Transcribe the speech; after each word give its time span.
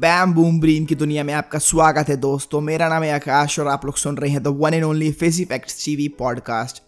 बैम 0.00 0.32
boom 0.32 0.60
brim 0.60 0.84
की 0.84 0.94
दुनिया 0.94 1.24
में 1.24 1.34
आपका 1.34 1.58
स्वागत 1.58 2.08
है 2.08 2.16
दोस्तों। 2.16 2.60
मेरा 2.60 2.88
नाम 2.88 3.02
है 3.02 3.12
आकाश 3.12 3.58
और 3.60 3.68
आप 3.68 3.84
लोग 3.84 3.96
सुन 3.96 4.16
रहे 4.16 4.30
हैं 4.30 4.42
the 4.42 4.46
one 4.46 4.74
and 4.74 4.84
only 4.84 5.12
face 5.12 5.40
effects 5.40 5.84
TV 5.84 6.08
podcast 6.08 6.82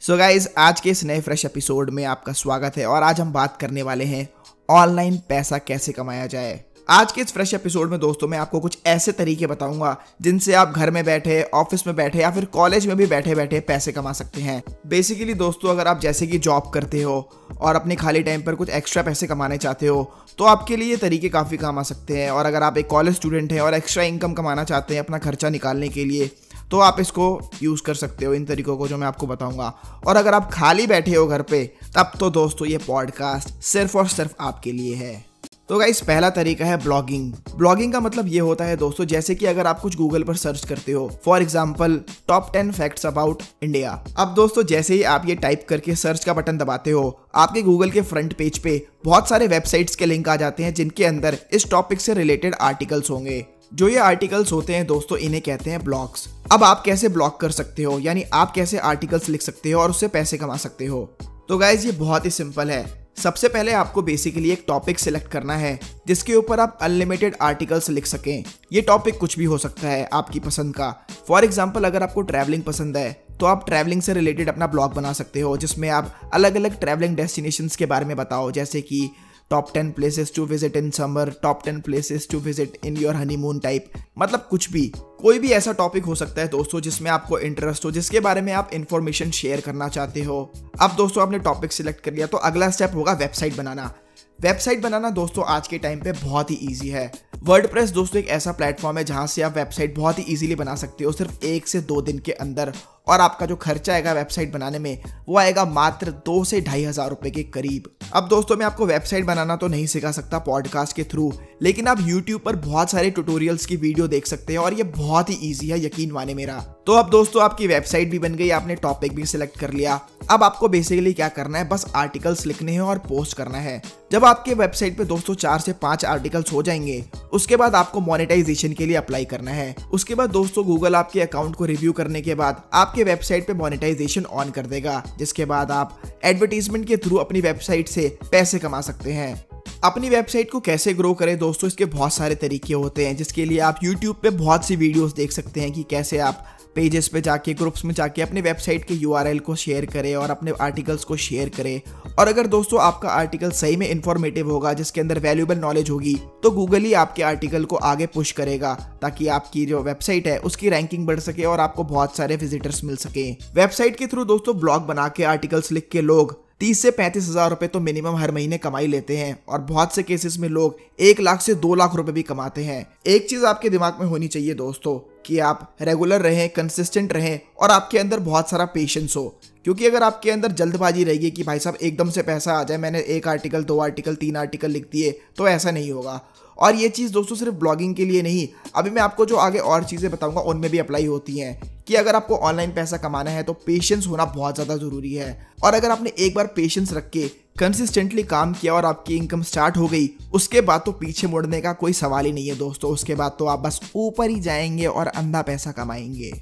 so 0.00 0.16
guys 0.16 0.48
आज 0.58 0.80
के 0.80 0.90
इस 0.90 1.04
नए 1.04 1.20
फ्रेश 1.20 1.44
एपिसोड 1.44 1.90
में 1.90 2.04
आपका 2.04 2.32
स्वागत 2.32 2.76
है 2.76 2.86
और 2.86 3.02
आज 3.02 3.20
हम 3.20 3.32
बात 3.32 3.56
करने 3.56 3.82
वाले 3.82 4.04
हैं 4.04 4.28
ऑनलाइन 4.70 5.16
पैसा 5.28 5.58
कैसे 5.58 5.92
कमाया 5.92 6.26
जाए। 6.26 6.64
आज 6.88 7.12
के 7.12 7.20
इस 7.20 7.32
फ्रेश 7.32 7.52
एपिसोड 7.54 7.90
में 7.90 7.98
दोस्तों, 8.00 8.26
मैं 8.28 8.38
आपको 8.38 8.58
कुछ 8.60 8.76
ऐसे 8.86 9.12
तरीके 9.12 9.46
बताऊँगा, 9.46 9.96
जिनसे 10.22 10.52
आप 10.54 10.72
घर 10.72 10.90
में 10.90 11.04
बैठे 11.04 11.42
ऑफ़िस 11.54 11.86
में 11.86 11.94
बैठे 11.96 12.18
या 12.18 12.30
फिर 12.30 12.44
कॉलेज 12.44 12.86
में 12.86 12.96
भी 12.96 13.06
बैठे 13.06 13.34
बैठे 13.34 13.60
पैसे 13.60 13.92
कमा 13.92 14.12
सकते 14.12 14.40
हैं। 14.40 14.62
बेसिकली 14.86 15.34
दोस्तों, 15.34 15.70
अगर 15.70 15.88
आप 15.88 16.00
जैसे 16.00 16.26
कि 16.26 16.38
जॉब 16.38 16.70
करते 16.74 17.02
हो 17.02 17.18
और 17.60 17.76
अपने 17.76 17.96
खाली 17.96 18.22
टाइम 18.22 18.42
पर 18.42 18.54
कुछ 18.54 18.70
एक्स्ट्रा 18.70 19.02
पैसे 19.02 19.26
कमाने 19.26 19.58
चाहते 19.58 19.86
हो 19.86 20.12
तो 20.38 20.44
आपके 20.44 20.76
लिए 20.76 20.90
ये 20.90 20.96
तरीके 20.96 21.28
काफ़ी 21.28 21.56
काम 21.56 21.78
आ 21.78 21.82
सकते 21.82 22.16
हैं। 22.18 22.30
और 22.30 22.46
अगर 22.46 22.62
आप 22.62 22.78
एक 22.78 22.86
कॉलेज 22.86 23.14
स्टूडेंट 23.14 23.52
हैं 23.52 23.60
और 23.60 23.74
एक्स्ट्रा 23.74 24.02
इनकम 24.04 24.32
कमाना 24.32 24.64
चाहते 24.64 24.94
हैं 24.94 25.02
अपना 25.02 25.18
खर्चा 25.18 25.48
निकालने 25.48 25.88
के 25.88 26.04
लिए 26.04 26.30
तो 26.70 26.78
आप 26.80 27.00
इसको 27.00 27.28
यूज़ 27.62 27.82
कर 27.82 27.94
सकते 27.94 28.24
हो 28.24 28.34
इन 28.34 28.44
तरीकों 28.44 28.76
को 28.76 28.88
जो 28.88 28.96
मैं 28.96 29.06
आपको 29.06 29.26
बताऊँगा। 29.26 29.74
और 30.06 30.16
अगर 30.16 30.34
आप 30.34 30.50
खाली 30.52 30.86
बैठे 30.86 31.14
हो 31.14 31.26
घर 31.26 31.42
पे, 31.42 31.64
तब 31.96 32.12
तो 32.20 32.30
दोस्तों 32.30 32.68
ये 32.68 32.78
पॉडकास्ट 32.78 33.62
सिर्फ़ 33.64 33.98
और 33.98 34.08
सिर्फ़ 34.08 34.32
आपके 34.40 34.72
लिए 34.72 34.94
है। 34.94 35.35
तो 35.68 35.78
गाइस 35.78 36.00
पहला 36.00 36.28
तरीका 36.30 36.64
है 36.64 36.76
ब्लॉगिंग 36.82 37.32
ब्लॉगिंग 37.56 37.92
का 37.92 38.00
मतलब 38.00 38.26
ये 38.28 38.40
होता 38.40 38.64
है 38.64 38.76
दोस्तों, 38.76 39.04
जैसे 39.04 39.34
कि 39.34 39.46
अगर 39.46 39.66
आप 39.66 39.80
कुछ 39.80 39.96
गूगल 39.96 40.22
पर 40.22 40.36
सर्च 40.36 40.64
करते 40.64 40.92
हो 40.92 41.08
for 41.24 41.42
example 41.42 41.98
top 42.28 42.50
ten 42.52 42.70
facts 42.72 43.06
about 43.06 43.42
India 43.62 43.90
अब 44.18 44.34
दोस्तों, 44.34 44.62
जैसे 44.62 44.94
ही 44.94 45.02
आप 45.04 45.22
ये 45.26 45.34
टाइप 45.34 45.64
करके 45.68 45.94
सर्च 45.94 46.24
का 46.24 46.32
बटन 46.32 46.58
दबाते 46.58 46.90
हो, 46.90 47.20
आपके 47.34 47.62
गूगल 47.62 47.90
के 47.90 48.02
फ्रंट 48.02 48.32
पेज 48.32 48.58
पे 48.58 48.80
बहुत 49.04 49.28
सारे 49.28 49.46
वेबसाइट्स 49.46 49.96
के 49.96 50.06
लिंक 50.06 50.28
आ 50.28 50.36
जाते 50.36 50.64
हैं, 50.64 50.74
जिनके 50.74 51.04
अंदर 51.04 51.36
इस 51.52 51.68
टॉपिक 51.70 52.00
से 52.00 52.14
रिलेटेड 52.14 52.54
आर्टिकल्स 52.54 53.10
होंगे। 53.10 53.44
जो 53.74 53.88
ये 53.88 53.98
आर्टिकल्स 54.00 54.52
होते 54.52 54.74
हैं 54.74 54.86
दोस्तों, 54.86 55.18
इन्हें 55.18 55.42
कहते 55.42 55.70
हैं 55.70 55.82
ब्लॉग्स 55.84 56.28
अब 56.52 56.64
आप 56.64 56.82
कैसे 56.82 57.08
ब्लॉग 57.08 57.40
कर 57.40 57.50
सकते 57.50 57.82
हो? 57.82 57.98
यानी 57.98 58.22
आप 58.32 58.52
कैसे 58.52 58.78
आर्टिकल्स 58.78 59.28
लिख 59.28 59.42
सकते 59.42 59.70
हो 59.70 59.80
और 59.80 59.90
उससे 59.90 60.08
पैसे 60.08 60.38
कमा 60.38 60.56
सकते 60.58 60.86
हो? 60.86 61.04
तो 61.48 61.58
गाइज़ 61.58 61.86
ये 61.86 61.92
बहुत 61.94 62.24
ही 62.24 62.30
सिंपल 62.30 62.70
है। 62.70 63.05
सबसे 63.16 63.48
पहले 63.48 63.72
आपको 63.72 64.02
बेसिकली 64.02 64.50
एक 64.50 64.64
टॉपिक 64.68 64.98
सिलेक्ट 64.98 65.30
करना 65.30 65.54
है, 65.56 65.78
जिसके 66.06 66.34
ऊपर 66.34 66.60
आप 66.60 66.78
अनलिमिटेड 66.82 67.36
आर्टिकल्स 67.42 67.88
लिख 67.90 68.06
सकें। 68.06 68.44
ये 68.72 68.80
टॉपिक 68.82 69.18
कुछ 69.18 69.38
भी 69.38 69.44
हो 69.44 69.58
सकता 69.58 69.88
है 69.88 70.08
आपकी 70.12 70.40
पसंद 70.40 70.74
का। 70.74 70.90
फॉर 71.28 71.44
एग्ज़ाम्पल 71.44 71.84
अगर 71.84 72.02
आपको 72.02 72.22
ट्रैवलिंग 72.22 72.62
पसंद 72.62 72.96
है 72.96 73.12
तो 73.40 73.46
आप 73.46 73.64
ट्रैवलिंग 73.66 74.02
से 74.02 74.12
रिलेटेड 74.14 74.48
अपना 74.48 74.66
ब्लॉग 74.66 74.94
बना 74.94 75.12
सकते 75.12 75.40
हो, 75.40 75.56
जिसमें 75.56 75.88
आप 75.90 76.30
अलग 76.34 76.54
अलग 76.56 76.78
ट्रैवलिंग 76.80 77.16
डेस्टिनेशंस 77.16 77.76
के 77.76 77.86
बारे 77.86 78.06
में 78.06 78.16
बताओ, 78.16 78.50
जैसे 78.50 78.80
कि 78.80 79.08
top 79.50 79.72
ten 79.74 79.90
places 79.92 80.32
to 80.36 80.44
visit 80.46 80.76
in 80.76 80.90
summer 80.90 81.30
top 81.42 81.60
ten 81.64 81.80
places 81.80 82.28
to 82.30 82.38
visit 82.38 82.78
in 82.84 82.96
your 82.96 83.14
honeymoon 83.14 83.58
type 83.58 83.90
मतलब 84.18 84.46
कुछ 84.50 84.70
भी, 84.72 84.86
कोई 85.20 85.38
भी 85.38 85.50
ऐसा 85.52 85.72
टॉपिक 85.72 86.04
हो 86.04 86.14
सकता 86.14 86.40
है 86.40 86.48
दोस्तों 86.48 86.80
जिसमें 86.80 87.10
आपको 87.10 87.38
इंटरेस्ट 87.38 87.84
हो, 87.84 87.90
जिसके 87.90 88.20
बारे 88.20 88.40
में 88.40 88.52
आप 88.52 88.70
इन्फॉर्मेशन 88.74 89.30
शेयर 89.30 89.60
करना 89.60 89.88
चाहते 89.88 90.22
हो। 90.22 90.40
अब 90.80 90.96
दोस्तों 90.96 91.22
आपने 91.22 91.38
टॉपिक 91.40 91.72
सिलेक्ट 91.72 92.04
कर 92.04 92.12
लिया 92.12 92.26
तो 92.26 92.38
अगला 92.38 92.70
स्टेप 92.70 92.94
होगा 92.94 93.12
वेबसाइट 93.14 93.56
बनाना। 93.56 93.92
वेबसाइट 94.38 94.82
बनाना 94.82 95.10
दोस्तों 95.10 95.44
आज 95.46 95.68
के 95.68 95.78
टाइम 95.78 96.00
पे 96.00 96.12
बहुत 96.14 96.50
ही 96.50 96.56
ईजी 96.62 96.88
है। 96.88 97.10
वर्ड 97.44 97.66
दोस्तों 97.92 98.20
एक 98.20 98.28
ऐसा 98.28 98.52
प्लेटफॉर्म 98.52 98.98
है 98.98 99.04
जहाँ 99.04 99.26
से 99.26 99.42
आप 99.42 99.56
वेबसाइट 99.56 99.94
बहुत 99.96 100.18
ही 100.18 100.24
ईजिली 100.28 100.54
बना 100.54 100.74
सकते 100.74 101.04
हो 101.04 101.12
सिर्फ़ 101.12 101.44
एक 101.46 101.66
से 101.68 101.80
दो 101.80 102.00
दिन 102.02 102.18
के 102.18 102.32
अंदर। 102.34 102.72
और 103.08 103.20
आपका 103.20 103.46
जो 103.46 103.56
खर्चा 103.56 103.92
आएगा 103.94 104.12
वेबसाइट 104.12 104.52
बनाने 104.52 104.78
में, 104.78 105.02
वो 105.28 105.36
आएगा 105.38 105.64
मात्र 105.64 106.10
दो 106.26 106.42
से 106.44 106.60
ढाई 106.60 106.84
हज़ार 106.84 107.10
रुपए 107.10 107.30
के 107.30 107.42
करीब। 107.44 107.90
अब 108.12 108.28
दोस्तों, 108.28 108.56
मैं 108.56 108.66
आपको 108.66 108.86
वेबसाइट 108.86 109.24
बनाना 109.24 109.56
तो 109.56 109.68
नहीं 109.68 109.86
सिखा 109.86 110.10
सकता 110.12 110.38
पॉडकास्ट 110.38 110.96
के 110.96 111.04
थ्रू 111.04 111.32
लेकिन 111.62 111.86
आप 111.88 111.98
यूट्यूब 112.00 112.40
पर 112.40 112.56
बहुत 112.56 112.90
सारे 112.90 113.10
ट्यूटोरियल्स 113.10 113.66
की 113.66 113.76
वीडियो 113.76 114.06
देख 114.08 114.26
सकते 114.26 114.52
हैं 114.52 114.60
और 114.60 114.74
ये 114.74 114.82
बहुत 114.82 115.30
ही 115.30 115.38
ईजी 115.42 115.68
है, 115.68 115.84
यकीन 115.84 116.12
माने 116.12 116.34
मेरा। 116.34 116.58
तो 116.86 116.92
अब 116.92 117.10
दोस्तों, 117.10 117.42
आपकी 117.42 117.66
वेबसाइट 117.66 118.10
भी 118.10 118.18
बन 118.18 118.34
गई, 118.34 118.50
आपने 118.50 118.74
टॉपिक 118.76 119.14
भी 119.14 119.26
सिलेक्ट 119.26 119.58
कर 119.58 119.72
लिया। 119.72 120.00
अब 120.30 120.42
आपको 120.42 120.68
बेसिकली 120.68 121.12
क्या 121.12 121.28
करना 121.28 121.58
है, 121.58 121.68
बस 121.68 121.86
आर्टिकल्स 121.96 122.46
लिखने 122.46 122.72
हैं 122.72 122.80
और 122.80 122.98
पोस्ट 122.98 123.36
करना 123.36 123.58
है। 123.58 123.82
जब 124.12 124.24
आपके 124.24 124.54
वेबसाइट 124.54 124.98
पे 124.98 125.04
दोस्तों 125.04 125.34
चार 125.34 125.58
से 125.58 125.72
पाँच 125.72 126.04
आर्टिकल्स 126.04 126.52
हो 126.52 126.62
जाएँगे, 126.62 127.04
उसके 127.32 127.56
बाद 127.56 127.74
आपको 127.74 128.00
मोनेटाइजेशन 128.00 128.72
के 128.72 128.86
लिए 128.86 128.96
अप्लाई 128.96 129.24
करना 129.24 129.50
है। 129.50 129.74
उसके 129.92 130.14
बाद 130.14 130.30
दोस्तों 130.30 130.64
गूगल 130.64 130.96
आपके 130.96 131.20
अकाउंट 131.20 131.56
को 131.56 131.64
रिव्यू 131.64 131.92
करने 131.92 132.20
के 132.20 132.34
बाद 132.34 132.62
आपके 132.72 133.04
वेबसाइट 133.04 133.46
पे 133.46 133.54
मोनेटाइजेशन 133.54 134.24
ऑन 134.24 134.50
कर 134.50 134.66
देगा, 134.66 135.02
जिसके 135.18 135.44
बाद 135.44 135.70
आप 135.70 136.02
एडवर्टीजमेंट 136.24 136.86
के 136.86 136.96
थ्रू 136.96 137.16
अपनी 137.16 137.40
वेबसाइट 137.40 137.88
से 137.88 138.18
पैसे 138.30 138.58
कमा 138.58 138.80
सकते 138.80 139.12
हैं। 139.12 139.44
अपनी 139.84 140.08
वेबसाइट 140.08 140.50
को 140.50 140.60
कैसे 140.60 140.94
ग्रो 140.94 141.14
करें 141.14 141.38
दोस्तों, 141.38 141.68
इसके 141.68 141.84
बहुत 141.84 142.12
सारे 142.12 142.34
तरीके 142.34 142.74
होते 142.74 143.06
हैं, 143.06 143.16
जिसके 143.16 143.44
लिए 143.44 143.58
आप 143.58 143.80
यूट्यूब 143.84 144.16
पे 144.22 144.30
बहुत 144.30 144.64
सी 144.64 144.76
वीडियोस 144.76 145.14
देख 145.14 145.32
सकते 145.32 145.60
हैं 145.60 145.72
कि 145.72 145.82
कैसे 145.90 146.18
आप 146.18 146.55
पेजेस 146.76 147.08
पे 147.08 147.20
जाके 147.20 147.54
ग्रुप्स 147.54 147.84
में 147.84 147.92
जाके, 147.94 148.22
अपने 148.22 148.40
वेबसाइट 148.40 148.84
के 148.84 148.94
यूआरएल 148.94 149.38
को 149.38 149.54
शेयर 149.56 149.86
करें 149.86 150.14
और 150.16 150.30
अपने 150.30 150.52
आर्टिकल्स 150.60 151.04
को 151.04 151.16
शेयर 151.18 151.48
करें। 151.48 151.80
और 152.18 152.28
अगर 152.28 152.46
दोस्तों 152.46 152.80
आपका 152.80 153.08
आर्टिकल 153.10 153.50
सही 153.52 153.76
में 153.76 153.88
इन्फॉर्मेटिव 153.88 154.50
होगा, 154.50 154.72
जिसके 154.72 155.00
अंदर 155.00 155.18
वैल्यूबल 155.18 155.58
नॉलेज 155.58 155.90
होगी 155.90 156.14
तो 156.42 156.50
गूगल 156.50 156.82
ही 156.82 156.92
आपके 156.94 157.22
आर्टिकल 157.22 157.64
को 157.64 157.76
आगे 157.76 158.06
पुश 158.06 158.32
करेगा, 158.32 158.74
ताकि 159.02 159.26
आपकी 159.28 159.66
जो 159.66 159.82
वेबसाइट 159.82 160.26
है, 160.26 160.38
उसकी 160.38 160.70
रैंकिंग 160.70 161.06
बढ़ 161.06 161.20
सके 161.20 161.44
और 161.44 161.60
आपको 161.60 161.84
बहुत 161.84 162.16
सारे 162.16 162.36
विजिटर्स 162.36 162.84
मिल 162.84 162.96
सके। 162.98 163.30
वेबसाइट 163.54 163.96
के 163.96 164.06
थ्रू 164.06 164.24
दोस्तों 164.24 164.58
ब्लॉग 164.58 164.86
बना 164.86 165.08
के 165.08 165.24
आर्टिकल्स 165.26 165.72
लिख 165.72 165.88
के 165.92 166.00
लोग 166.02 166.44
तीस 166.60 166.80
से 166.82 166.90
पैंतीस 166.90 167.28
हज़ार 167.28 167.50
रुपये 167.50 167.68
तो 167.68 167.80
मिनिमम 167.80 168.14
हर 168.16 168.30
महीने 168.32 168.58
कमाई 168.58 168.86
लेते 168.86 169.16
हैं 169.16 169.36
और 169.48 169.60
बहुत 169.60 169.94
से 169.94 170.02
केसेस 170.02 170.38
में 170.38 170.48
लोग 170.48 170.78
एक 171.00 171.20
लाख 171.20 171.40
से 171.40 171.54
दो 171.54 171.74
लाख 171.74 171.94
रुपए 171.96 172.12
भी 172.12 172.22
कमाते 172.22 172.64
हैं। 172.64 172.86
एक 173.06 173.28
चीज़ 173.30 173.44
आपके 173.46 173.70
दिमाग 173.70 173.98
में 174.00 174.06
होनी 174.06 174.28
चाहिए 174.28 174.54
दोस्तों 174.54 174.98
कि 175.26 175.38
आप 175.40 175.76
रेगुलर 175.82 176.20
रहें 176.20 176.48
कंसिस्टेंट 176.48 177.12
रहें 177.12 177.38
और 177.60 177.70
आपके 177.70 177.98
अंदर 177.98 178.20
बहुत 178.20 178.50
सारा 178.50 178.64
पेशेंस 178.64 179.16
हो। 179.16 179.28
क्योंकि 179.64 179.86
अगर 179.86 180.02
आपके 180.02 180.30
अंदर 180.30 180.52
जल्दबाजी 180.52 181.04
रहेगी 181.04 181.30
कि 181.30 181.42
भाई 181.42 181.58
साहब 181.58 181.76
एकदम 181.76 182.10
से 182.10 182.22
पैसा 182.22 182.52
आ 182.52 182.64
जाए, 182.64 182.78
मैंने 182.78 183.00
एक 183.00 183.28
आर्टिकल 183.28 183.64
दो 183.64 183.78
आर्टिकल 183.80 184.14
तीन 184.14 184.36
आर्टिकल 184.36 184.70
लिख 184.70 184.88
दिए 184.92 185.10
तो 185.36 185.48
ऐसा 185.48 185.70
नहीं 185.70 185.90
होगा। 185.92 186.20
और 186.58 186.74
ये 186.74 186.88
चीज़ 186.88 187.12
दोस्तों 187.12 187.36
सिर्फ़ 187.36 187.54
ब्लॉगिंग 187.54 187.94
के 187.94 188.04
लिए 188.04 188.22
नहीं, 188.22 188.48
अभी 188.74 188.90
मैं 188.90 189.02
आपको 189.02 189.26
जो 189.26 189.36
आगे 189.38 189.58
और 189.60 189.84
चीज़ें 189.84 190.10
बताऊँगा, 190.10 190.40
उनमें 190.42 190.70
भी 190.70 190.78
अप्लाई 190.78 191.06
होती 191.06 191.38
हैं। 191.38 191.75
कि 191.86 191.94
अगर 191.94 192.16
आपको 192.16 192.36
ऑनलाइन 192.38 192.72
पैसा 192.72 192.96
कमाना 192.96 193.30
है 193.30 193.42
तो 193.42 193.52
पेशेंस 193.66 194.06
होना 194.06 194.24
बहुत 194.26 194.54
ज़्यादा 194.54 194.76
ज़रूरी 194.76 195.12
है। 195.14 195.36
और 195.64 195.74
अगर 195.74 195.90
आपने 195.90 196.12
एक 196.18 196.34
बार 196.34 196.46
पेशेंस 196.46 196.92
रख 196.92 197.10
के 197.10 197.26
कंसिस्टेंटली 197.58 198.22
काम 198.24 198.52
किया 198.52 198.74
और 198.74 198.84
आपकी 198.84 199.16
इनकम 199.16 199.42
स्टार्ट 199.42 199.76
हो 199.76 199.86
गई, 199.88 200.10
उसके 200.34 200.60
बाद 200.60 200.82
तो 200.86 200.92
पीछे 200.94 201.26
मुड़ने 201.26 201.60
का 201.60 201.72
कोई 201.74 201.92
सवाल 201.94 202.26
ही 202.26 202.32
नहीं 202.32 202.48
है 202.48 202.56
दोस्तों। 202.56 202.90
उसके 202.90 203.14
बाद 203.14 203.36
तो 203.38 203.46
आप 203.46 203.60
बस 203.60 203.80
ऊपर 203.96 204.30
ही 204.30 204.40
जाएँगे 204.40 204.86
और 204.86 205.06
अंधा 205.06 205.42
पैसा 205.42 205.72
कमाएँगे। 205.72 206.32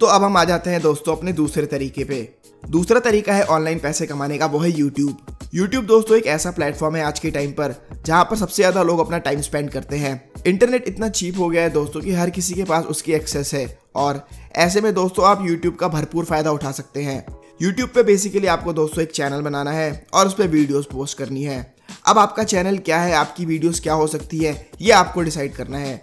तो 0.00 0.06
अब 0.06 0.24
हम 0.24 0.36
आ 0.36 0.44
जाते 0.44 0.70
हैं 0.70 0.80
दोस्तों 0.82 1.16
अपने 1.16 1.32
दूसरे 1.32 1.66
तरीके 1.66 2.04
पे। 2.04 2.28
दूसरा 2.62 3.00
तरीका 3.00 3.34
है 3.34 3.44
ऑनलाइन 3.44 3.78
पैसे 3.78 4.06
कमाने 4.06 4.38
का, 4.38 4.46
वो 4.46 4.58
है 4.58 4.70
यूट्यूब 4.70 5.26
यूट्यूब 5.54 5.84
दोस्तों 5.86 6.16
एक 6.16 6.26
ऐसा 6.26 6.50
प्लेटफॉर्म 6.50 6.96
है 6.96 7.02
आज 7.04 7.18
के 7.18 7.30
टाइम 7.30 7.50
पर, 7.52 7.74
जहाँ 8.06 8.24
पर 8.24 8.36
सबसे 8.36 8.56
ज़्यादा 8.56 8.82
लोग 8.82 9.00
अपना 9.00 9.18
टाइम 9.20 9.40
स्पेंड 9.40 9.70
करते 9.70 9.96
हैं। 9.96 10.31
इंटरनेट 10.46 10.88
इतना 10.88 11.08
चीप 11.08 11.38
हो 11.38 11.48
गया 11.48 11.62
है 11.62 11.70
दोस्तों 11.70 12.00
कि 12.00 12.12
हर 12.12 12.30
किसी 12.30 12.54
के 12.54 12.64
पास 12.64 12.84
उसकी 12.84 13.12
एक्सेस 13.12 13.54
है। 13.54 13.78
और 13.94 14.26
ऐसे 14.56 14.80
में 14.80 14.94
दोस्तों 14.94 15.24
आप 15.26 15.46
यूट्यूब 15.46 15.74
का 15.74 15.88
भरपूर 15.88 16.24
फ़ायदा 16.24 16.50
उठा 16.50 16.70
सकते 16.70 17.02
हैं। 17.02 17.24
यूट्यूब 17.62 17.90
पे 17.90 18.02
बेसिकली 18.02 18.46
आपको 18.46 18.72
दोस्तों 18.72 19.02
एक 19.02 19.10
चैनल 19.10 19.40
बनाना 19.40 19.72
है 19.72 20.06
और 20.14 20.26
उस 20.26 20.34
पर 20.34 20.46
वीडियोस 20.46 20.86
पोस्ट 20.92 21.18
करनी 21.18 21.42
है। 21.42 21.74
अब 22.06 22.18
आपका 22.18 22.44
चैनल 22.44 22.78
क्या 22.78 23.00
है? 23.00 23.14
आपकी 23.14 23.44
वीडियोस 23.44 23.80
क्या 23.80 23.94
हो 23.94 24.06
सकती 24.06 24.38
है? 24.38 24.70
ये 24.80 24.92
आपको 24.92 25.22
डिसाइड 25.22 25.54
करना 25.54 25.78
है। 25.78 26.02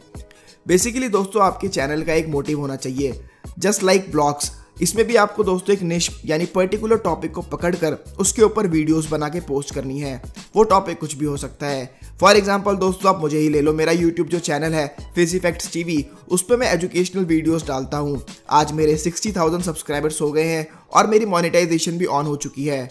बेसिकली 0.68 1.10
दोस्तों 1.10 1.44
आपके 1.44 1.68
चैनल 1.68 2.04
का 2.04 2.14
एक 2.14 2.28
मोटिव 2.28 2.60
होना 2.60 2.76
चाहिए। 2.76 3.26
जस्ट 3.60 3.84
लाइक 3.84 4.12
ब्लॉग्स 4.12 4.52
इसमें 4.82 5.06
भी 5.08 5.16
आपको 5.16 5.44
दोस्तों 5.44 5.76
एक 5.76 5.82
निश, 5.84 6.10
यानी 6.26 6.46
पर्टिकुलर 6.48 6.98
टॉपिक 7.00 7.32
को 7.34 7.42
पकड़कर 7.44 7.98
उसके 8.20 8.42
ऊपर 8.42 8.68
वीडियोस 8.68 9.10
बना 9.10 9.30
के 9.30 9.40
पोस्ट 9.42 9.74
करनी 9.76 10.00
है। 10.00 10.22
वो 10.56 10.64
टॉपिक 10.66 11.00
कुछ 11.00 11.16
भी 11.16 11.26
हो 11.26 11.36
सकता 11.38 11.68
है। 11.68 11.90
फॉर 12.20 12.38
एग्ज़ाम्पल 12.38 12.76
दोस्तों, 12.76 13.10
आप 13.10 13.22
मुझे 13.22 13.40
ही 13.40 13.50
ले 13.50 13.62
लो। 13.62 13.74
मेरा 13.74 13.92
यूट्यूब 13.92 14.28
जो 14.28 14.40
चैनल 14.42 14.74
है 14.74 14.88
फिजी 15.16 15.40
फैक्ट्स 15.40 15.72
टीवी 15.74 16.06
उस 16.30 16.44
पर 16.44 16.58
मैं 16.58 16.72
एजुकेशनल 16.74 17.26
वीडियोस 17.26 17.68
डालता 17.68 17.98
हूँ। 17.98 18.22
आज 18.52 18.72
मेरे 18.72 18.98
सिक्सटी 18.98 19.32
थाउज़ेंड 19.32 19.64
सब्सक्राइबर्स 19.64 20.22
हो 20.22 20.32
गए 20.32 20.46
हैं 20.46 20.68
और 20.90 21.08
मेरी 21.08 21.26
मोनिटाइजेशन 21.28 21.98
भी 21.98 22.06
ऑन 22.08 22.26
हो 22.26 22.36
चुकी 22.38 22.66
है। 22.66 22.90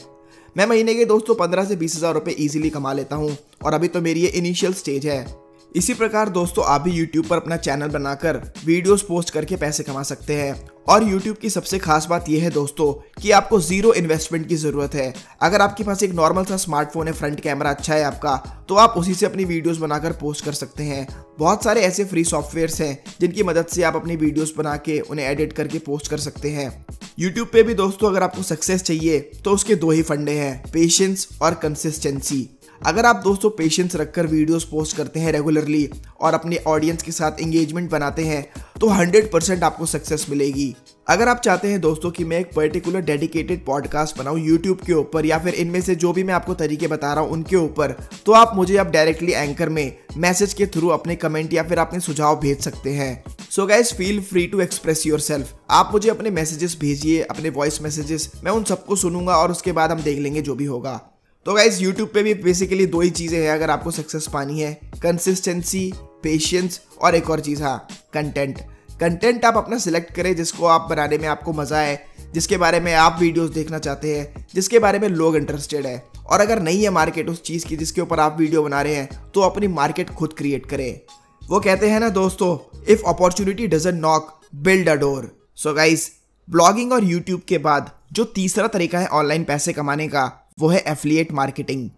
मैं 0.57 0.67
महीने 0.67 0.95
के 0.95 1.05
दोस्तों 1.05 1.35
पंद्रह 1.35 1.65
से 1.65 1.77
बीस 1.77 1.97
हज़ार 1.97 2.15
रुपये 2.15 2.35
ईजिली 2.39 2.71
कमा 2.71 2.93
लेता 2.93 3.17
हूँ 3.17 3.37
और 3.65 3.75
अभी 3.75 3.89
तो 3.89 4.01
मेरी 4.01 4.21
ये 4.21 4.29
इनिशियल 4.29 4.73
स्टेज 4.75 5.07
है। 5.07 5.25
इसी 5.73 5.95
प्रकार 5.95 6.29
दोस्तों, 6.29 6.65
आप 6.65 6.81
भी 6.81 6.91
यूट्यूब 6.91 7.27
पर 7.27 7.37
अपना 7.37 7.57
चैनल 7.57 7.89
बनाकर 7.89 8.37
वीडियोस 8.67 9.03
पोस्ट 9.03 9.31
करके 9.31 9.57
पैसे 9.57 9.83
कमा 9.83 10.03
सकते 10.03 10.35
हैं। 10.35 10.69
और 10.89 11.05
यूट्यूब 11.05 11.37
की 11.37 11.51
सबसे 11.51 11.79
खास 11.79 12.07
बात 12.07 12.29
यह 12.29 12.43
है 12.43 12.51
दोस्तों 12.51 12.93
कि 13.21 13.31
आपको 13.31 13.61
ज़ीरो 13.61 13.93
इन्वेस्टमेंट 13.93 14.47
की 14.49 14.57
ज़रूरत 14.57 14.95
है। 14.95 15.13
अगर 15.43 15.61
आपके 15.61 15.85
पास 15.85 16.03
एक 16.03 16.13
नॉर्मल 16.13 16.45
सा 16.45 16.57
स्मार्टफ़ोन 16.57 17.07
है 17.07 17.13
फ्रंट 17.13 17.41
कैमरा 17.41 17.71
अच्छा 17.71 17.95
है 17.95 18.03
आपका 18.05 18.37
तो 18.69 18.75
आप 18.77 18.95
उसी 18.97 19.15
से 19.15 19.27
अपनी 19.27 19.45
वीडियोस 19.45 19.79
बनाकर 19.79 20.13
पोस्ट 20.13 20.45
कर 20.45 20.53
सकते 20.55 20.83
हैं। 20.83 21.07
बहुत 21.39 21.65
सारे 21.65 21.81
ऐसे 21.83 22.05
फ्री 22.05 22.25
सॉफ्टवेयर 22.25 22.71
हैं, 22.81 22.99
जिनकी 23.21 23.43
मदद 23.43 23.67
से 23.67 23.83
आप 23.83 23.97
अपनी 23.97 24.17
वीडियोस 24.17 24.55
बना 24.59 24.77
के 24.79 25.01
उन्हें 25.01 25.27
एडिट 25.27 25.53
करके 25.53 25.79
पोस्ट 25.81 26.11
कर 26.11 26.19
सकते 26.19 26.51
हैं। 26.51 26.87
यूट्यूब 27.19 27.49
पे 27.53 27.63
भी 27.63 27.75
दोस्तों, 27.75 28.11
अगर 28.11 28.23
आपको 28.23 28.43
सक्सेस 28.45 28.83
चाहिए 28.83 29.19
तो 29.45 29.51
उसके 29.51 29.75
दो 29.75 29.91
ही 29.91 30.03
फंडे 30.03 30.33
हैं 30.33 30.63
पेशेंस 30.73 31.29
और 31.43 31.55
कंसिस्टेंसी 31.55 32.49
अगर 32.81 33.07
आप 33.07 33.17
दोस्तों 33.17 33.51
पेशेंस 33.51 33.97
रखकर 33.97 34.27
वीडियोस 34.27 34.65
पोस्ट 34.65 34.97
करते 34.97 35.21
हैं 35.21 35.33
रेगुलरली 35.33 35.89
और 36.21 36.35
अपने 36.35 36.57
ऑडियंस 36.67 37.03
के 37.03 37.13
साथ 37.13 37.41
एंगेजमेंट 37.41 37.91
बनाते 37.91 38.25
हैं 38.25 38.45
तो 38.81 38.89
100% 38.89 39.63
आपको 39.63 39.87
सक्सेस 39.87 40.27
मिलेगी। 40.31 40.75
अगर 41.07 41.29
आप 41.29 41.41
चाहते 41.41 41.69
हैं 41.69 41.81
दोस्तों 41.81 42.11
कि 42.11 42.25
मैं 42.25 42.39
एक 42.41 42.53
पर्टिकुलर 42.57 43.01
डेडिकेटेड 43.01 43.65
पॉडकास्ट 43.67 44.19
बनाऊँ 44.19 44.41
यूट्यूब 44.41 44.81
के 44.87 44.93
ऊपर 44.93 45.27
या 45.27 45.39
फिर 45.39 45.55
इनमें 45.55 45.81
से 45.81 45.95
जो 45.95 46.13
भी 46.13 46.25
मैं 46.25 46.35
आपको 46.35 46.55
तरीके 46.55 46.87
बता 46.87 47.13
रहा 47.13 47.25
हूँ 47.25 47.33
उनके 47.33 47.57
ऊपर 47.57 47.97
तो 48.27 48.33
आप 48.33 48.53
मुझे 48.57 48.77
अब 48.77 48.91
डायरेक्टली 48.91 49.33
एंकर 49.33 49.69
में 49.69 49.97
मैसेज 50.17 50.55
के 50.55 50.67
थ्रू 50.67 50.89
अपने 50.89 51.17
कमेंट 51.17 51.53
या 51.55 51.63
फिर 51.63 51.79
अपने 51.79 52.01
सुझाव 52.01 52.41
भेज 52.41 52.61
सकते 52.61 52.91
हैं। 52.91 53.25
So 53.51 53.67
guys 53.67 53.95
feel 53.95 54.23
free 54.23 54.47
to 54.47 54.61
express 54.61 55.07
your 55.07 55.21
self 55.21 55.55
आप 55.71 55.91
मुझे 55.93 56.11
अपने 56.11 56.31
मैसेजेस 56.31 56.79
भेजिए, 56.81 57.21
अपने 57.21 57.51
वॉइस 57.51 57.83
मैसेजेस 57.83 58.31
मैं 58.45 58.53
उन 58.53 58.65
सबको 58.65 58.97
सुनूँगा 58.97 59.37
और 59.37 59.51
उसके 59.51 59.73
बाद 59.73 59.91
हम 59.91 60.03
देख 60.03 60.19
लेंगे 60.19 60.43
जो 60.43 60.55
भी 60.55 60.65
होगा। 60.65 61.01
तो 61.49 61.53
गाइज़ 61.55 61.81
यूट्यूब 61.83 62.09
पे 62.15 62.23
भी 62.23 62.33
बेसिकली 62.35 62.87
दो 62.87 63.01
ही 63.01 63.11
चीज़ें 63.11 63.39
हैं 63.39 63.51
अगर 63.51 63.71
आपको 63.71 63.91
सक्सेस 63.91 64.27
पानी 64.33 64.61
है। 64.61 64.73
कंसिस्टेंसी 65.03 65.81
पेशेंस 66.23 66.81
और 67.03 67.15
एक 67.15 67.31
और 67.31 67.41
चीज़ 67.41 67.63
हाँ 67.63 67.87
कंटेंट 68.15 68.59
कंटेंट 69.01 69.45
आप 69.45 69.57
अपना 69.57 69.79
सिलेक्ट 69.79 70.13
करें, 70.15 70.35
जिसको 70.37 70.67
आप 70.67 70.87
बनाने 70.91 71.19
में 71.19 71.27
आपको 71.29 71.53
मज़ा 71.53 71.77
आए 71.79 71.99
जिसके 72.35 72.57
बारे 72.57 72.81
में 72.81 72.93
आप 72.95 73.17
वीडियोस 73.21 73.51
देखना 73.51 73.79
चाहते 73.79 74.17
हैं, 74.17 74.47
जिसके 74.55 74.79
बारे 74.79 74.99
में 74.99 75.09
लोग 75.09 75.37
इंटरेस्टेड 75.37 75.87
है। 75.87 76.03
और 76.27 76.41
अगर 76.41 76.61
नहीं 76.63 76.83
है 76.83 76.91
मार्केट 76.91 77.29
उस 77.29 77.43
चीज़ 77.43 77.65
की 77.67 77.77
जिसके 77.77 78.01
ऊपर 78.01 78.21
आप 78.21 78.37
वीडियो 78.39 78.63
बना 78.63 78.81
रहे 78.83 78.95
हैं 78.95 79.31
तो 79.35 79.41
अपनी 79.41 79.69
मार्केट 79.69 80.11
खुद 80.11 80.35
क्रिएट 80.39 80.67
करें। 80.67 81.01
वो 81.43 81.61
कहते 81.61 81.91
हैं 81.91 82.01
ना 82.01 82.09
दोस्तों 82.11 82.57
if 82.93 83.07
opportunity 83.07 83.69
doesn't 83.69 83.97
knock 83.99 84.29
build 84.67 84.89
a 84.89 84.95
door 84.97 85.31
so 85.59 85.73
guys 85.75 86.09
blogging 86.49 86.93
और 86.93 87.05
यूट्यूब 87.05 87.41
के 87.49 87.59
बाद 87.61 87.91
जो 88.13 88.25
तीसरा 88.37 88.67
तरीका 88.69 88.99
है 88.99 89.07
ऑनलाइन 89.13 89.45
पैसे 89.45 89.73
कमाने 89.73 90.09
का 90.09 90.27
वो 90.59 90.69
है 90.69 90.79
एफिलिएट 90.87 91.33
मार्केटिंग 91.33 91.89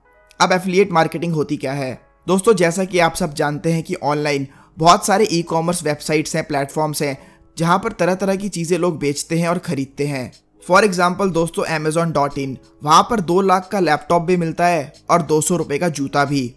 अब 0.41 0.53
एफिलिएट 0.53 0.93
मार्केटिंग 0.93 1.35
होती 1.35 1.57
क्या 1.57 1.73
है? 1.73 2.01
दोस्तों, 2.27 2.53
जैसा 2.55 2.85
कि 2.85 2.99
आप 2.99 3.15
सब 3.15 3.35
जानते 3.35 3.73
हैं 3.73 3.83
कि 3.83 3.95
ऑनलाइन 3.95 4.47
बहुत 4.79 5.07
सारे 5.07 5.29
ई 5.33 5.41
कॉमर्स 5.43 5.83
वेबसाइट्स 5.85 6.37
हैं 6.37 6.45
प्लेटफॉर्म्स 6.47 7.03
हैं, 7.03 7.17
जहाँ 7.57 7.79
पर 7.79 7.93
तरह 7.93 8.15
तरह 8.15 8.37
की 8.37 8.49
चीज़ें 8.49 8.79
लोग 8.79 8.99
बेचते 8.99 9.39
हैं 9.39 9.49
और 9.49 9.59
खरीदते 9.59 10.07
हैं। 10.07 10.33
फॉर 10.67 10.85
एग्ज़ाम्पल 10.85 11.31
दोस्तों 11.31 11.65
अमेजोन 11.67 12.12
डॉट 12.12 12.39
इन 12.39 12.57
वहाँ 12.83 13.03
पर 13.11 13.21
दो 13.23 13.41
लाख 13.41 13.69
का 13.69 13.81
लैपटॉप 13.81 14.23
भी 14.23 14.37
मिलता 14.37 14.67
है 14.67 14.93
और 15.11 15.23
दो 15.23 15.41
सौ 15.41 15.57
रुपए 15.57 15.79
का 15.79 15.89
जूता 15.91 16.25
भी। 16.25 16.53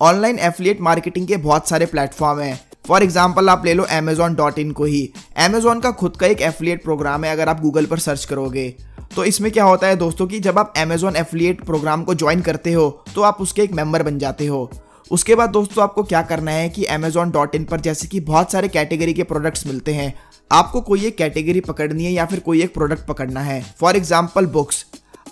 ऑनलाइन 0.00 0.38
एफिलिएट 0.38 0.80
मार्केटिंग 0.80 1.26
के 1.28 1.36
बहुत 1.38 1.68
सारे 1.68 1.86
प्लेटफॉर्म 1.86 2.40
हैं। 2.40 2.60
फॉर 2.86 3.02
एग्ज़ाम्पल 3.02 3.48
आप 3.48 3.64
ले 3.64 3.72
लो 3.74 3.84
अमेजोन 3.90 4.34
डॉट 4.34 4.58
इन 4.58 4.70
को 4.72 4.84
ही। 4.84 5.08
अमेजोन 5.38 5.80
का 5.80 5.90
खुद 5.92 6.16
का 6.16 6.26
एक 6.26 6.40
एफिलिएट 6.42 6.82
प्रोग्राम 6.84 7.24
है, 7.24 7.32
अगर 7.32 7.48
आप 7.48 7.60
गूगल 7.60 7.86
पर 7.86 7.98
सर्च 7.98 8.24
करोगे। 8.24 8.68
तो 9.16 9.24
इसमें 9.24 9.50
क्या 9.52 9.64
होता 9.64 9.86
है 9.86 9.96
दोस्तों 9.96 10.26
कि 10.26 10.40
जब 10.40 10.58
आप 10.58 10.72
अमेजोन 10.78 11.16
एफिलिएट 11.16 11.64
प्रोग्राम 11.64 12.02
को 12.04 12.14
ज्वाइन 12.14 12.40
करते 12.40 12.72
हो 12.72 12.88
तो 13.14 13.22
आप 13.22 13.40
उसके 13.40 13.62
एक 13.62 13.72
मेंबर 13.72 14.02
बन 14.02 14.18
जाते 14.18 14.46
हो। 14.46 14.70
उसके 15.10 15.34
बाद 15.34 15.50
दोस्तों 15.50 15.82
आपको 15.84 16.02
क्या 16.02 16.22
करना 16.22 16.50
है 16.50 16.68
कि 16.68 16.84
अमेजोन 16.84 17.30
डॉट 17.30 17.54
इन 17.54 17.64
पर 17.64 17.80
जैसे 17.80 18.08
कि 18.08 18.20
बहुत 18.22 18.52
सारे 18.52 18.68
कैटेगरी 18.68 19.14
के 19.14 19.22
प्रोडक्ट्स 19.24 19.66
मिलते 19.66 19.94
हैं। 19.94 20.12
आपको 20.50 20.80
कोई 20.80 21.04
एक 21.06 21.16
कैटेगरी 21.18 21.60
पकड़नी 21.62 22.04
है 22.04 22.12
या 22.12 22.26
फिर 22.26 22.40
कोई 22.40 22.62
एक 22.62 22.74
प्रोडक्ट 22.74 23.06
पकड़ना 23.06 23.40
है। 23.40 23.62
फॉर 23.80 23.96
एग्ज़ाम्पल 23.96 24.46
बुक्स 24.48 24.84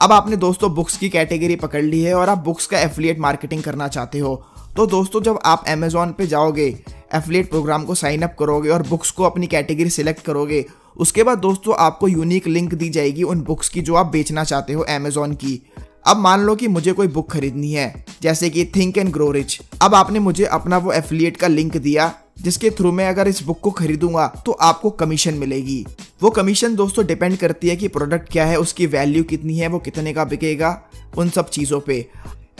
अब 0.03 0.13
आपने 0.13 0.37
दोस्तों 0.39 0.75
बुक्स 0.75 0.97
की 0.97 1.09
कैटेगरी 1.09 1.57
पकड़ 1.57 1.83
ली 1.83 2.03
है 2.03 2.15
और 2.15 2.29
आप 2.29 2.39
बुक्स 2.45 2.67
का 2.67 2.79
एफिलिएट 2.81 3.19
मार्केटिंग 3.21 3.63
करना 3.63 3.89
चाहते 3.89 4.19
हो। 4.19 4.35
तो 4.77 4.87
दोस्तों 4.89 5.21
जब 5.23 5.39
आप 5.45 5.65
अमेजोन 5.69 6.13
पे 6.13 6.27
जाओगे 6.27 6.69
एफिलिएट 7.15 7.51
प्रोग्राम 7.51 7.85
को 7.85 7.95
साइन 7.95 8.23
अप 8.23 8.35
करोगे 8.39 8.69
और 8.69 8.83
बुक्स 8.89 9.11
को 9.11 9.25
अपनी 9.25 9.47
कैटेगरी 9.47 9.91
सिलेक्ट 9.91 10.25
करोगे, 10.25 10.65
उसके 10.97 11.23
बाद 11.23 11.39
दोस्तों 11.39 11.75
आपको 11.79 12.09
यूनिक 12.09 12.47
लिंक 12.47 12.75
दी 12.75 12.89
जाएगी 12.91 13.23
उन 13.23 13.41
बुक्स 13.43 13.69
की 13.69 13.81
जो 13.81 13.95
आप 13.95 14.07
बेचना 14.07 14.45
चाहते 14.45 14.73
हो 14.73 14.83
अमेजोन 14.91 15.35
की। 15.35 15.61
अब 16.07 16.17
मान 16.17 16.41
लो 16.41 16.55
कि 16.55 16.69
मुझे 16.69 16.93
कोई 16.93 17.07
बुक 17.09 17.31
खरीदनी 17.33 17.73
है, 17.73 18.05
जैसे 18.23 18.51
कि 18.51 18.65
थिंक 18.67 18.99
एंड 18.99 19.11
ग्रो 19.13 19.31
रिच 19.31 19.61
अब 19.83 19.95
आपने 19.95 20.19
मुझे 20.21 20.45
अपना 20.47 20.79
वो 20.79 20.93
एफिलिएट 20.93 21.37
का 21.37 21.49
लिंक 21.49 21.77
दिया, 21.77 22.13
जिसके 22.39 22.71
थ्रू 22.71 22.93
मैं 22.93 23.09
अगर 23.09 23.29
इस 23.29 23.43
बुक 23.43 23.61
को 23.61 23.71
खरीदूँगा 23.73 24.27
तो 24.47 24.53
आपको 24.53 24.91
कमीशन 24.93 25.35
मिलेगी। 25.35 25.85
वो 26.23 26.31
कमीशन 26.31 26.75
दोस्तों 26.75 27.07
डिपेंड 27.07 27.37
करती 27.37 27.69
है 27.69 27.77
कि 27.77 27.89
प्रोडक्ट 27.89 28.31
क्या 28.33 28.47
है, 28.47 28.57
उसकी 28.57 28.87
वैल्यू 28.89 29.25
कितनी 29.25 29.59
है, 29.59 29.69
वो 29.69 29.79
कितने 29.79 30.13
का 30.15 30.25
बिकेगा, 30.25 30.81
उन 31.17 31.31
सब 31.31 31.49
चीज़ों 31.49 31.81
पे। 31.81 32.07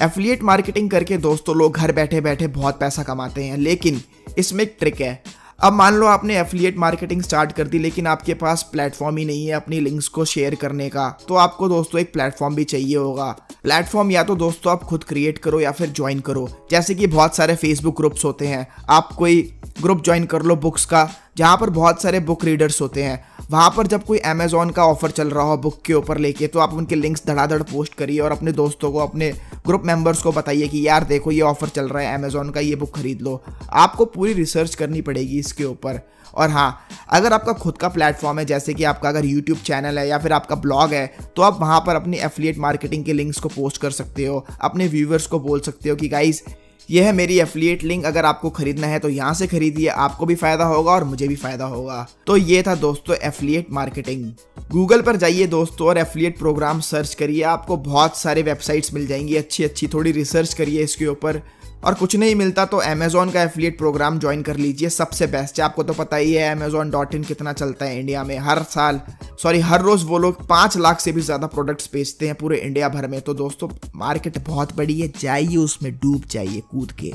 एफिलिएट 0.03 0.43
मार्केटिंग 0.43 0.91
करके 0.91 1.17
दोस्तों 1.19 1.57
लोग 1.57 1.77
घर 1.77 1.93
बैठे 1.93 2.21
बैठे 2.21 2.47
बहुत 2.49 2.79
पैसा 2.81 3.03
कमाते 3.03 3.45
हैं, 3.45 3.59
लेकिन 3.59 4.01
इसमें 4.39 4.63
एक 4.65 4.77
ट्रिक 4.81 5.01
है। 5.01 5.23
अब 5.59 5.73
मान 5.73 5.95
लो 5.95 6.07
आपने 6.07 6.39
एफिलिएट 6.39 6.79
मार्केटिंग 6.79 7.21
स्टार्ट 7.23 7.53
कर 7.53 7.69
दी, 7.69 7.79
लेकिन 7.79 8.07
आपके 8.07 8.35
पास 8.35 8.63
प्लेटफॉर्म 8.73 9.17
ही 9.17 9.25
नहीं 9.25 9.47
है 9.47 9.53
अपनी 9.55 9.81
लिंक्स 9.81 10.09
को 10.09 10.25
शेयर 10.25 10.55
करने 10.55 10.89
का 10.89 11.09
तो 11.29 11.35
आपको 11.37 11.69
दोस्तों 11.69 12.01
एक 12.01 12.13
प्लेटफॉर्म 12.13 12.55
भी 12.55 12.65
चाहिए 12.65 12.97
होगा। 12.97 13.31
प्लेटफॉर्म 13.63 14.11
या 14.11 14.23
तो 14.23 14.35
दोस्तों 14.37 14.73
आप 14.73 14.83
खुद 14.83 15.05
क्रिएट 15.05 15.39
करो 15.39 15.61
या 15.61 15.71
फिर 15.73 15.91
ज्वाइन 15.91 16.21
करो। 16.21 16.49
जैसे 16.71 16.95
कि 16.95 17.07
बहुत 17.07 17.37
सारे 17.37 17.55
फेसबुक 17.57 17.97
ग्रुप्स 17.97 18.25
होते 18.25 18.47
हैं। 18.47 18.67
आप 18.91 19.13
कोई 19.13 19.43
ग्रुप 19.83 20.03
ज्वाइन 20.05 20.25
कर 20.25 20.43
लो 20.43 20.57
बुक्स 20.57 20.85
का, 20.85 21.09
जहाँ 21.37 21.57
पर 21.57 21.71
बहुत 21.71 22.03
सारे 22.03 22.21
बुक 22.23 22.45
रीडर्स 22.45 22.81
होते 22.81 23.03
हैं। 23.03 23.25
वहाँ 23.51 23.73
पर 23.77 23.87
जब 23.87 24.05
कोई 24.05 24.19
अमेजोन 24.19 24.71
का 24.71 24.85
ऑफ़र 24.87 25.11
चल 25.11 25.31
रहा 25.31 25.45
हो 25.45 25.57
बुक 25.59 25.81
के 25.87 25.95
ऊपर 25.95 26.19
लेके 26.19 26.47
तो 26.47 26.59
आप 26.59 26.75
उनके 26.75 26.95
लिंक्स 26.95 27.23
धड़ाधड़ 27.27 27.63
पोस्ट 27.63 27.95
करिए 27.95 28.21
और 28.21 28.33
अपने 28.33 28.53
दोस्तों 28.53 28.93
को, 28.93 28.99
अपने 28.99 29.33
ग्रुप 29.65 29.83
मेंबर्स 29.87 30.23
को 30.23 30.31
बताइए 30.33 30.67
कि 30.69 30.87
यार 30.87 31.05
देखो 31.05 31.31
ये 31.31 31.41
ऑफ़र 31.43 31.69
चल 31.69 31.87
रहा 31.89 32.03
है 32.03 32.15
अमेजोन 32.15 32.51
का, 32.51 32.61
ये 32.61 32.75
बुक 32.77 32.95
खरीद 32.97 33.23
लो। 33.23 33.43
आपको 33.73 34.05
पूरी 34.07 34.33
रिसर्च 34.33 34.75
करनी 34.75 35.01
पड़ेगी 35.03 35.39
इसके 35.39 35.65
ऊपर। 35.65 36.01
और 36.35 36.51
हाँ 36.51 36.87
अगर 37.11 37.33
आपका 37.33 37.53
खुद 37.53 37.77
का 37.79 37.89
प्लेटफॉर्म 37.89 38.39
है, 38.39 38.45
जैसे 38.45 38.75
कि 38.75 38.85
आपका 38.85 39.09
अगर 39.09 39.25
यूट्यूब 39.25 39.59
चैनल 39.59 39.99
है 39.99 40.07
या 40.09 40.19
फिर 40.19 40.33
आपका 40.33 40.55
ब्लॉग 40.57 40.93
है 40.93 41.07
तो 41.37 41.43
आप 41.43 41.61
वहाँ 41.61 41.81
पर 41.81 41.95
अपनी 41.95 42.17
एफिलिएट 42.19 42.59
मार्केटिंग 42.59 43.05
के 43.05 43.13
लिंक्स 43.13 43.41
को 43.41 43.49
पोस्ट 43.49 43.81
कर 43.81 43.91
सकते 43.93 44.27
हो, 44.27 44.45
अपने 44.61 44.89
व्यूवर्स 44.89 45.27
को 45.27 45.41
बोल 45.41 45.61
सकते 45.61 45.91
हो 45.91 45.97
कि 45.97 46.09
गाइज़ 46.09 46.43
ये 46.89 47.03
है 47.03 47.13
मेरी 47.13 47.39
एफिलिएट 47.41 47.83
लिंक 47.83 48.05
अगर 48.05 48.25
आपको 48.25 48.51
खरीदना 48.51 48.87
है 48.87 48.99
तो 48.99 49.09
यहाँ 49.09 49.35
से 49.35 49.47
खरीदिए, 49.47 49.87
आपको 49.89 50.27
भी 50.27 50.35
फ़ायदा 50.35 50.65
होगा 50.65 50.93
और 50.93 51.05
मुझे 51.05 51.29
भी 51.29 51.37
फ़ायदा 51.37 51.65
होगा। 51.67 52.07
तो 52.27 52.37
ये 52.37 52.63
था 52.63 52.75
दोस्तों 52.77 53.17
एफिलिएट 53.19 53.71
मार्केटिंग 53.73 54.25
गूगल 54.73 55.03
पर 55.03 55.17
जाइए 55.17 55.47
दोस्तों 55.49 55.89
और 55.89 55.99
एफिलिएट 55.99 56.39
प्रोग्राम 56.39 56.81
सर्च 56.83 57.15
करिए, 57.15 57.43
आपको 57.45 57.77
बहुत 57.79 58.17
सारे 58.19 58.43
वेबसाइट्स 58.43 58.95
मिल 58.95 59.07
जाएँगी 59.07 59.37
अच्छी 59.37 59.65
अच्छी 59.65 59.87
थोड़ी 59.87 60.13
रिसर्च 60.13 60.55
करिए 60.55 60.83
इसके 60.83 61.07
ऊपर। 61.07 61.41
और 61.85 61.95
कुछ 61.95 62.15
नहीं 62.17 62.35
मिलता 62.35 62.65
तो 62.67 62.77
अमेजोन 62.79 63.31
का 63.31 63.43
एफिलिएट 63.43 63.77
प्रोग्राम 63.79 64.19
ज्वाइन 64.19 64.43
कर 64.43 64.57
लीजिए, 64.57 64.89
सबसे 64.91 65.27
बेस्ट 65.27 65.59
है 65.59 65.65
आपको 65.65 65.83
तो 65.83 65.93
पता 65.95 66.17
ही 66.17 66.33
है 66.33 66.51
अमेजोन 66.51 66.91
डॉट 66.91 67.15
इन 67.15 67.25
कितना 67.25 67.53
चलता 67.55 67.87
है 67.87 67.99
इंडिया 68.01 68.25
में 68.25 68.39
हर 68.41 68.63
साल। 68.65 69.01
सॉरी 69.43 69.61
हर 69.63 69.83
रोज 69.83 70.05
वो 70.05 70.19
लोग 70.19 70.47
पाँच 70.49 70.77
लाख 70.79 71.01
से 71.01 71.13
भी 71.13 71.21
ज़्यादा 71.23 71.47
प्रोडक्ट्स 71.49 71.91
बेचते 71.93 72.27
हैं 72.27 72.35
पूरे 72.35 72.59
इंडिया 72.59 72.89
भर 72.89 73.07
में। 73.09 73.21
तो 73.21 73.35
दोस्तों 73.35 73.69
मार्केट 73.97 74.39
बहुत 74.47 74.77
बड़ी 74.77 75.01
है, 75.01 75.13
जाइए 75.21 75.57
उसमें, 75.59 75.93
डूब 75.95 76.25
जाइए 76.31 76.63
कूद 76.71 76.93
के। 77.01 77.13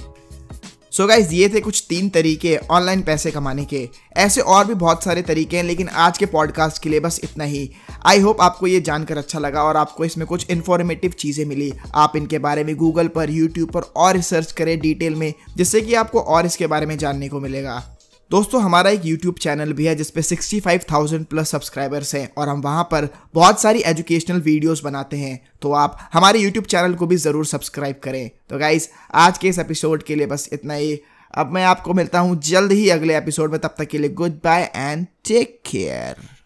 सो 0.92 1.06
गाइज़ 1.08 1.34
ये 1.34 1.48
थे 1.50 1.60
कुछ 1.60 1.84
तीन 1.90 2.08
तरीके 2.10 2.56
ऑनलाइन 2.72 3.02
पैसे 3.02 3.32
कमाने 3.32 3.66
के। 3.66 3.88
ऐसे 4.18 4.42
और 4.42 4.66
भी 4.66 4.74
बहुत 4.74 5.04
सारे 5.04 5.22
तरीके 5.22 5.58
हैं, 5.58 5.64
लेकिन 5.64 5.88
आज 5.88 6.18
के 6.18 6.26
पॉडकास्ट 6.26 6.82
के 6.84 6.90
लिए 6.90 7.00
बस 7.00 7.20
इतना 7.24 7.44
ही। 7.44 7.70
आई 8.06 8.20
होप 8.20 8.42
आपको 8.42 8.68
ये 8.68 8.80
जानकर 8.82 9.18
अच्छा 9.18 9.40
लगा 9.40 9.64
और 9.64 9.78
आपको 9.78 10.06
इसमें 10.06 10.26
कुछ 10.28 10.50
इन्फॉर्मेटिव 10.50 11.12
चीज़ें 11.12 11.46
मिली। 11.46 11.72
आप 11.96 12.16
इनके 12.16 12.40
बारे 12.40 12.64
में 12.64 12.76
गूगल 12.76 13.08
पर 13.08 13.30
यूट्यूब 13.30 13.72
पर 13.72 13.82
और 13.82 14.16
रिसर्च 14.16 14.52
करें 14.52 14.80
डिटेल 14.80 15.16
में, 15.16 15.34
जिससे 15.58 15.82
कि 15.82 15.94
आपको 15.94 16.20
और 16.20 16.46
इसके 16.46 16.68
बारे 16.68 16.86
में 16.86 16.98
जानने 16.98 17.30
को 17.30 17.40
मिलेगा। 17.40 17.84
दोस्तों 18.32 18.62
हमारा 18.62 18.90
एक 18.90 19.06
यूट्यूब 19.06 19.36
चैनल 19.36 19.72
भी 19.74 19.86
है 19.86 19.94
जिसपे 19.96 20.22
65,000 20.22 21.24
प्लस 21.24 21.50
सब्सक्राइबर्स 21.52 22.14
हैं 22.16 22.30
और 22.38 22.50
हम 22.50 22.62
वहाँ 22.62 22.84
पर 22.84 23.08
बहुत 23.34 23.62
सारी 23.62 23.80
एजुकेशनल 23.82 24.42
वीडियोस 24.42 24.84
बनाते 24.84 25.18
हैं। 25.18 25.40
तो 25.62 25.72
आप 25.74 25.98
हमारे 26.14 26.40
यूट्यूब 26.40 26.66
चैनल 26.66 26.94
को 26.94 27.08
भी 27.08 27.16
ज़रूर 27.16 27.46
सब्सक्राइब 27.46 28.00
करें। 28.04 28.30
तो 28.50 28.60
गाइज़ 28.60 28.88
आज 29.18 29.38
के 29.38 29.48
इस 29.48 29.60
एपिसोड 29.60 30.04
के 30.04 30.16
लिए 30.16 30.26
बस 30.28 30.50
इतना 30.54 30.74
ही। 30.74 31.00
अब 31.34 31.52
मैं 31.52 31.64
आपको 31.66 31.94
मिलता 31.94 32.20
हूँ 32.20 32.40
जल्द 32.42 32.72
ही 32.72 32.90
अगले 32.90 33.18
एपिसोड 33.18 33.52
में। 33.52 33.60
तब 33.60 33.76
तक 33.78 33.88
के 33.88 33.98
लिए 33.98 34.10
good 34.14 34.40
bye 34.44 34.72
and 34.76 35.06
take 35.28 35.60
care 35.66 36.39